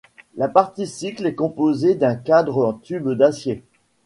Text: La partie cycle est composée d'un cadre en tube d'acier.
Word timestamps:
La 0.35 0.47
partie 0.47 0.87
cycle 0.87 1.27
est 1.27 1.35
composée 1.35 1.93
d'un 1.93 2.15
cadre 2.15 2.65
en 2.65 2.73
tube 2.73 3.07
d'acier. 3.11 3.63